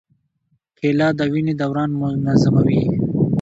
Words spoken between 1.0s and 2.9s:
د وینې دوران منظموي.